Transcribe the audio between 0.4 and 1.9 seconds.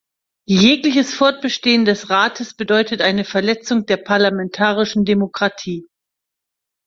Jegliches Fortbestehen